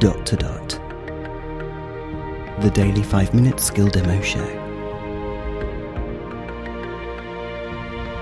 Dot 0.00 0.24
to 0.24 0.36
Dot. 0.36 0.68
The 2.62 2.70
daily 2.72 3.02
5 3.02 3.34
minute 3.34 3.60
skill 3.60 3.86
demo 3.86 4.18
show. 4.22 4.46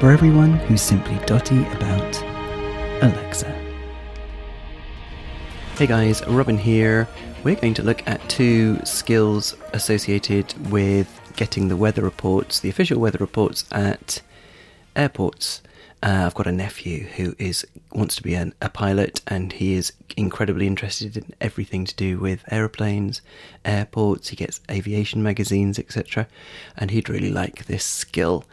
For 0.00 0.10
everyone 0.10 0.54
who's 0.54 0.82
simply 0.82 1.24
dotty 1.24 1.60
about 1.68 2.20
Alexa. 3.00 3.52
Hey 5.76 5.86
guys, 5.86 6.26
Robin 6.26 6.58
here. 6.58 7.06
We're 7.44 7.54
going 7.54 7.74
to 7.74 7.84
look 7.84 8.02
at 8.08 8.28
two 8.28 8.84
skills 8.84 9.54
associated 9.72 10.72
with 10.72 11.08
getting 11.36 11.68
the 11.68 11.76
weather 11.76 12.02
reports, 12.02 12.58
the 12.58 12.70
official 12.70 12.98
weather 12.98 13.18
reports 13.20 13.64
at 13.70 14.20
airports. 14.96 15.62
Uh, 16.00 16.24
I've 16.26 16.34
got 16.34 16.46
a 16.46 16.52
nephew 16.52 17.06
who 17.06 17.34
is 17.38 17.66
wants 17.92 18.14
to 18.16 18.22
be 18.22 18.34
an, 18.34 18.54
a 18.62 18.68
pilot, 18.68 19.20
and 19.26 19.52
he 19.52 19.74
is 19.74 19.92
incredibly 20.16 20.66
interested 20.66 21.16
in 21.16 21.34
everything 21.40 21.84
to 21.86 21.94
do 21.96 22.18
with 22.18 22.44
aeroplanes, 22.52 23.20
airports. 23.64 24.28
He 24.28 24.36
gets 24.36 24.60
aviation 24.70 25.24
magazines, 25.24 25.76
etc., 25.78 26.28
and 26.76 26.92
he'd 26.92 27.08
really 27.08 27.30
like 27.30 27.64
this 27.64 27.84
skill. 27.84 28.44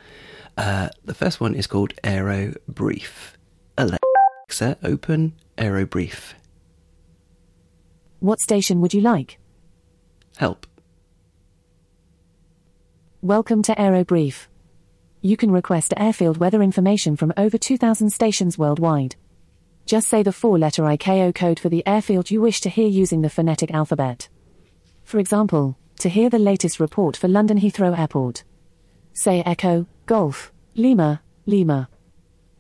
Uh, 0.58 0.90
the 1.04 1.14
first 1.14 1.40
one 1.40 1.54
is 1.54 1.68
called 1.68 1.94
Aero 2.04 2.54
Brief. 2.68 3.38
Alexa, 3.78 4.78
open 4.84 5.34
Aero 5.58 5.86
Brief. 5.86 6.34
What 8.20 8.40
station 8.40 8.82
would 8.82 8.94
you 8.94 9.02
like? 9.02 9.38
Help. 10.38 10.66
Welcome 13.22 13.62
to 13.64 13.80
Aero 13.80 14.04
Brief. 14.04 14.50
You 15.26 15.38
can 15.38 15.50
request 15.50 15.92
airfield 15.98 16.38
weather 16.38 16.62
information 16.62 17.16
from 17.16 17.34
over 17.36 17.58
2,000 17.58 18.12
stations 18.12 18.60
worldwide. 18.60 19.16
Just 19.88 20.08
say 20.08 20.22
the 20.22 20.32
four 20.32 20.60
letter 20.60 20.84
ICAO 20.84 21.34
code 21.34 21.60
for 21.60 21.68
the 21.68 21.82
airfield 21.88 22.30
you 22.30 22.42
wish 22.42 22.62
to 22.62 22.70
hear 22.70 22.88
using 22.88 23.24
the 23.24 23.30
phonetic 23.32 23.74
alphabet. 23.74 24.30
For 25.04 25.18
example, 25.18 25.80
to 25.98 26.10
hear 26.10 26.30
the 26.30 26.38
latest 26.38 26.80
report 26.80 27.18
for 27.18 27.28
London 27.28 27.60
Heathrow 27.60 27.98
Airport, 27.98 28.44
say 29.14 29.42
Echo, 29.48 29.88
Golf, 30.06 30.54
Lima, 30.76 31.24
Lima. 31.48 31.90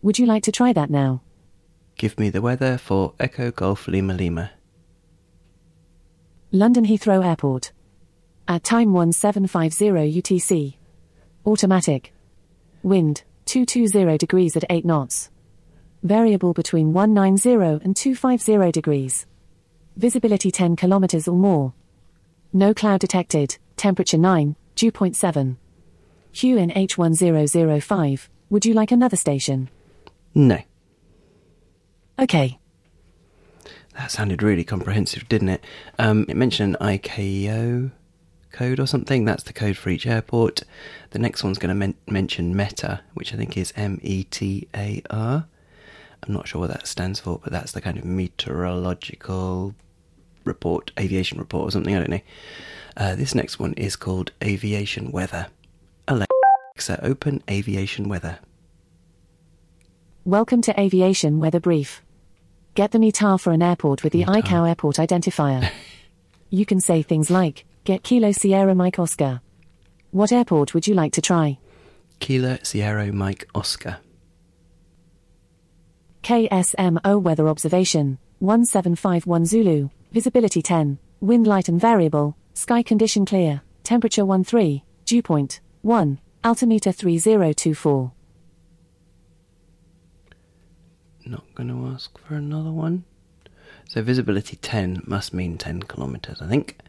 Would 0.02 0.18
you 0.18 0.26
like 0.26 0.42
to 0.42 0.52
try 0.52 0.74
that 0.74 0.90
now? 0.90 1.22
Give 2.00 2.18
me 2.18 2.32
the 2.32 2.42
weather 2.42 2.80
for 2.80 3.14
Echo 3.20 3.52
Golf 3.52 3.88
Lima 3.88 4.16
Lima. 4.16 4.50
London 6.52 6.86
Heathrow 6.88 7.24
Airport. 7.24 7.74
At 8.48 8.64
time 8.64 8.92
1750 8.92 10.20
UTC. 10.20 10.78
Automatic. 11.46 12.15
Wind 12.86 13.24
220 13.46 14.18
degrees 14.20 14.56
at 14.56 14.64
8 14.70 14.86
knots. 14.86 15.32
Variable 16.04 16.54
between 16.54 16.94
190 16.94 17.84
and 17.84 17.96
250 17.96 18.72
degrees. 18.72 19.26
Visibility 19.98 20.52
10 20.52 20.76
kilometers 20.76 21.28
or 21.28 21.36
more. 21.36 21.74
No 22.54 22.76
cloud 22.76 23.00
detected. 23.00 23.58
Temperature 23.76 24.20
9, 24.20 24.56
dew 24.76 24.92
point 24.92 25.16
7. 25.16 25.58
QNH1005. 26.34 28.28
Would 28.52 28.68
you 28.68 28.76
like 28.76 28.92
another 28.92 29.18
station? 29.18 29.70
No. 30.36 30.60
Okay. 32.20 32.60
That 33.98 34.12
sounded 34.12 34.44
really 34.44 34.64
comprehensive, 34.64 35.28
didn't 35.28 35.50
it? 35.50 35.64
Um, 35.98 36.28
it 36.30 36.36
mentioned 36.36 36.78
an 36.80 37.00
ICAO 37.00 37.90
code 38.56 38.80
or 38.80 38.88
something. 38.88 39.26
That's 39.26 39.44
the 39.44 39.54
code 39.54 39.78
for 39.78 39.90
each 39.90 40.08
airport. 40.08 40.64
The 41.12 41.20
next 41.20 41.44
one's 41.44 41.60
going 41.60 41.70
to 41.70 41.76
men- 41.76 41.96
mention 42.08 42.56
META, 42.56 43.02
which 43.14 43.34
I 43.34 43.38
think 43.38 43.58
is 43.58 43.74
M 43.76 44.00
E 44.02 44.24
T 44.24 44.68
A 44.74 45.02
R. 45.10 45.46
I'm 46.24 46.34
not 46.34 46.48
sure 46.48 46.62
what 46.62 46.72
that 46.72 46.88
stands 46.88 47.20
for, 47.20 47.40
but 47.44 47.52
that's 47.52 47.74
the 47.74 47.82
kind 47.82 47.98
of 47.98 48.06
meteorological 48.06 49.76
report, 50.46 50.92
aviation 51.00 51.38
report 51.38 51.68
or 51.68 51.72
something. 51.72 51.96
I 51.96 52.00
don't 52.00 52.10
know. 52.10 52.22
Uh, 52.98 53.16
this 53.16 53.36
next 53.36 53.60
one 53.60 53.74
is 53.74 53.96
called 53.96 54.32
aviation 54.44 55.12
weather. 55.12 55.48
Alexa, 56.08 57.00
open 57.04 57.44
aviation 57.50 58.08
weather. 58.08 58.40
Welcome 60.24 60.62
to 60.64 60.80
Aviation 60.80 61.40
Weather 61.40 61.60
Brief. 61.60 62.02
Get 62.74 62.92
the 62.92 62.98
METAR 62.98 63.40
for 63.40 63.52
an 63.52 63.62
airport 63.62 64.04
with 64.04 64.12
the. 64.12 64.24
ICAO 64.24 64.68
airport 64.68 64.96
identifier. 64.96 65.70
you 66.50 66.66
can 66.66 66.80
say 66.80 67.04
things 67.04 67.30
like, 67.30 67.64
Get 67.86 68.02
Kilo 68.02 68.32
Sierra 68.32 68.74
Mike 68.74 68.98
Oscar. 68.98 69.42
What 70.10 70.32
airport 70.32 70.74
would 70.74 70.88
you 70.88 70.96
like 70.96 71.14
to 71.14 71.22
try? 71.22 71.60
Kilo 72.18 72.58
Sierra 72.64 73.14
Mike 73.14 73.48
Oscar. 73.54 73.98
KSMO 76.24 77.22
weather 77.22 77.48
observation 77.48 78.18
1751 78.40 79.46
Zulu, 79.46 79.90
visibility 80.12 80.64
10, 80.64 80.98
wind 81.20 81.46
light 81.46 81.70
and 81.70 81.80
variable, 81.80 82.36
sky 82.56 82.82
condition 82.82 83.24
clear, 83.24 83.62
temperature 83.84 84.26
13, 84.26 84.82
dew 85.06 85.22
point 85.22 85.60
1, 85.84 86.20
altimeter 86.44 86.92
3024. 86.92 88.12
Not 91.28 91.44
going 91.54 91.70
to 91.70 91.94
ask 91.94 92.18
for 92.18 92.34
another 92.34 92.72
one. 92.72 93.04
So 93.88 94.02
visibility 94.02 94.56
10 94.56 95.04
must 95.06 95.36
mean 95.36 95.60
10 95.60 95.84
kilometers, 95.84 96.42
I 96.42 96.48
think. 96.48 96.80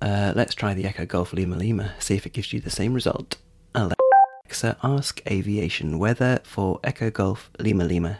Uh, 0.00 0.32
let's 0.34 0.54
try 0.54 0.74
the 0.74 0.86
Echo 0.86 1.04
Golf 1.04 1.32
Lima 1.32 1.56
Lima, 1.56 1.94
see 1.98 2.14
if 2.14 2.26
it 2.26 2.32
gives 2.32 2.52
you 2.52 2.60
the 2.60 2.70
same 2.70 2.94
result. 2.94 3.36
Alexa, 3.74 4.76
ask 4.82 5.20
aviation 5.30 5.98
weather 5.98 6.40
for 6.42 6.80
Echo 6.82 7.10
Golf 7.10 7.50
Lima 7.58 7.84
Lima. 7.84 8.18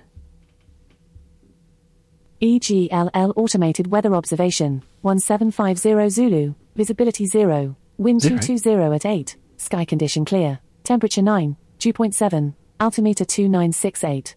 EGLL 2.40 3.34
automated 3.36 3.88
weather 3.88 4.14
observation 4.14 4.82
1750 5.02 6.08
Zulu, 6.08 6.54
visibility 6.74 7.26
0, 7.26 7.76
wind 7.98 8.22
Zero. 8.22 8.38
220 8.38 8.94
at 8.94 9.06
8, 9.06 9.36
sky 9.56 9.84
condition 9.84 10.24
clear, 10.24 10.60
temperature 10.84 11.22
9, 11.22 11.56
dew 11.78 11.92
point 11.92 12.14
7, 12.14 12.54
altimeter 12.78 13.24
2968. 13.24 14.36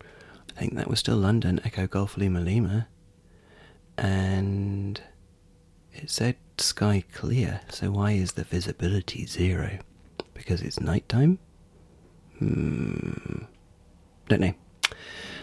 I 0.00 0.60
think 0.60 0.74
that 0.76 0.88
was 0.88 0.98
still 0.98 1.16
London, 1.16 1.60
Echo 1.64 1.86
Golf 1.86 2.16
Lima 2.16 2.40
Lima. 2.40 2.88
And 3.96 4.67
it 6.08 6.12
said 6.12 6.36
sky 6.56 7.04
clear, 7.12 7.60
so 7.68 7.90
why 7.90 8.12
is 8.12 8.32
the 8.32 8.44
visibility 8.44 9.26
zero? 9.26 9.78
Because 10.32 10.62
it's 10.62 10.80
nighttime? 10.80 11.38
Hmm. 12.38 13.44
Don't 14.26 14.40
know. 14.40 14.54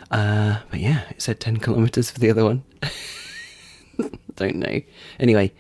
Uh, 0.09 0.59
but 0.71 0.79
yeah, 0.79 1.03
it 1.11 1.21
said 1.21 1.39
10 1.39 1.57
kilometres 1.57 2.09
for 2.09 2.19
the 2.19 2.31
other 2.31 2.43
one. 2.43 2.63
Don't 4.35 4.55
know. 4.55 4.81
Anyway, 5.19 5.53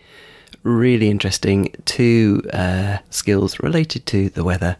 really 0.63 1.11
interesting. 1.11 1.75
Two 1.85 2.41
uh, 2.51 2.97
skills 3.11 3.59
related 3.59 4.07
to 4.07 4.29
the 4.29 4.43
weather 4.43 4.77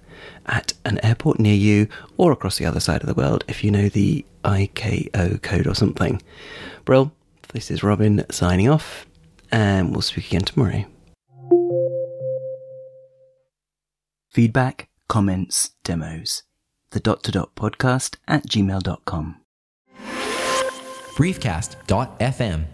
at 0.48 0.74
an 0.86 1.00
airport 1.06 1.40
near 1.40 1.54
you 1.54 1.88
or 2.18 2.32
across 2.32 2.58
the 2.58 2.66
other 2.66 2.80
side 2.80 3.02
of 3.02 3.08
the 3.08 3.14
world 3.14 3.44
if 3.48 3.64
you 3.64 3.70
know 3.70 3.90
the 3.90 4.26
ICAO 4.44 5.40
code 5.44 5.68
or 5.68 5.76
something. 5.76 6.20
Brill, 6.84 7.12
this 7.54 7.70
is 7.70 7.84
Robin 7.84 8.26
signing 8.32 8.68
off, 8.68 9.06
and 9.52 9.92
we'll 9.92 10.02
speak 10.02 10.28
again 10.28 10.42
tomorrow. 10.42 10.86
Feedback, 14.30 14.90
comments, 15.08 15.72
demos. 15.84 16.44
The 16.92 17.00
dot 17.00 17.24
to 17.24 17.32
dot 17.32 17.56
podcast 17.56 18.18
at 18.28 18.48
gmail.com. 18.48 19.42
briefcast.fm 21.16 22.66